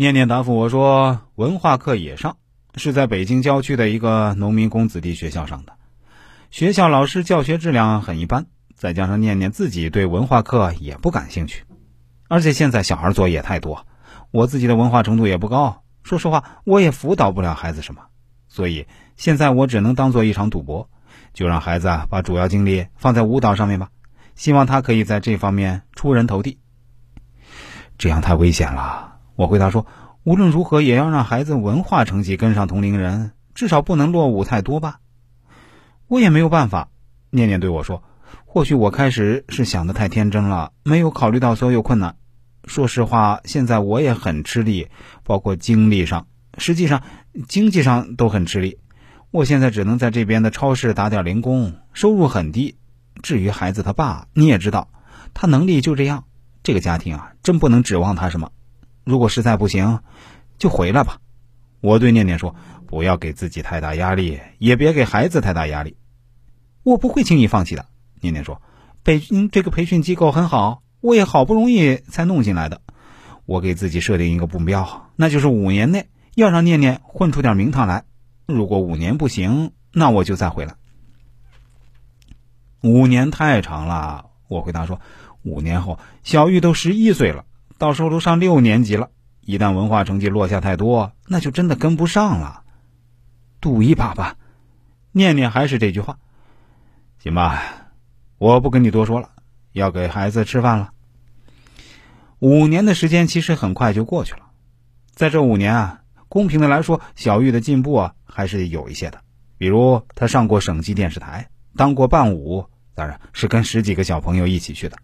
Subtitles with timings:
[0.00, 2.36] 念念答复我说，文化课也上，
[2.76, 5.72] 是在北京郊区的一个农民工子弟学校上的。
[6.52, 11.64] 学校老师教学质量很一般，再加上念念自己对文化课也不感兴趣，
[12.28, 13.88] 而且现在小孩作业太多，
[14.30, 15.82] 我自己的文化程度也不高。
[16.04, 18.02] 说实话，我也辅导不了孩子什么，
[18.46, 18.86] 所以
[19.16, 20.88] 现在我只能当做一场赌博，
[21.34, 23.88] 就让孩子把主要精力放在舞蹈上面吧，
[24.36, 26.56] 希望他可以在这方面出人头地。
[27.98, 29.07] 这样太危险了，
[29.38, 29.86] 我回答说，
[30.24, 34.98] 无论如何也要让孩子文化成绩跟上同龄人，至少不能落伍太多吧。
[36.08, 36.88] 我也没有办法，
[37.30, 38.02] 念念对我说
[38.46, 42.16] ：“或许我开始是想的太天真了，没有考虑到所有困难。
[42.64, 44.88] 说实话，现在我也很吃力，
[45.22, 46.26] 包括精力上，
[46.58, 47.04] 实际上
[47.46, 48.80] 经济上都很吃力。
[49.30, 52.76] 我现在只能在这边的超市打点零工，收入很低。
[53.22, 54.88] 至于孩子他爸，你也知道，
[55.32, 56.24] 他能力就这样，
[56.64, 58.50] 这个家庭啊，真不能指望他什么。
[59.08, 60.00] 如果实在不行，
[60.58, 61.18] 就回来吧。”
[61.80, 62.54] 我对念念说。
[62.90, 65.98] 不要给自己太大压力，也别给孩子太大压力。
[66.82, 67.84] 我不会轻易放弃的。
[68.22, 68.62] 念念说
[69.04, 72.80] ：“北京这个培训机构很好，我也好不容易才弄进来的。
[73.44, 78.04] 我给自己设定一个目标，那就是五年内要让念念混出点名堂来。
[78.46, 80.76] 如果五年不行，那我就再回来。
[82.82, 84.98] 五年太长了。”我回答说
[85.44, 87.44] ：“五年后，小玉都十一岁了，
[87.78, 89.10] 到时候都上六年级了。
[89.40, 92.64] 一旦文化成绩落下太多，那就真的跟不上了。”
[93.60, 94.36] 赌一把吧，
[95.10, 96.18] 念念还是这句话，
[97.18, 97.90] 行吧，
[98.38, 99.30] 我不跟你多说了，
[99.72, 100.90] 要给孩子吃饭了。
[102.38, 104.42] 五年的时间其实很快就过去了，
[105.10, 109.20] 在这五年啊，公平的来说，小玉的进步啊还是有一些的。
[109.56, 114.96] 比如她上过省级电视台，当过伴舞，当然是跟十几个小朋友一起去的。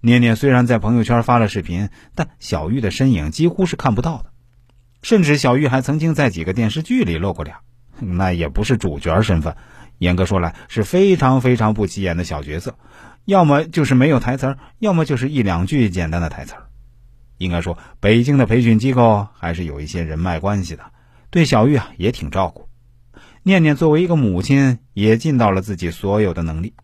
[0.00, 4.30] 念念虽然在朋友圈发了视频，但小玉的身影几乎是看不到的。
[5.02, 7.56] 甚至小玉还曾经在几个电视剧里露过脸，
[8.00, 9.56] 那也不是主角身份，
[9.98, 12.76] 严格说来是非常非常不起眼的小角色，
[13.24, 16.54] 要么就是没有台词，要么就是一两句简单的台词。
[17.36, 20.82] 应该说，北京的培训机构还是有一些人脉关系的，
[21.30, 22.68] 对小玉啊也挺照顾。
[23.44, 26.74] 念念作为一个母亲，也尽到了自己所有的能力，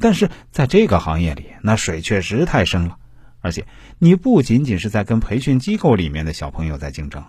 [0.00, 2.96] 但是在这个行业里，那水确实太深了，
[3.40, 3.66] 而且
[3.98, 7.24] 你不仅仅是在跟培训机构里面的小朋友在竞争。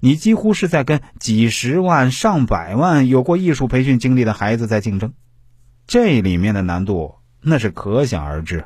[0.00, 5.12] 你几乎是在跟几十万、上百万有过艺术培训经历的孩子在竞争，
[5.86, 8.64] 这里面的难度那是可想而知。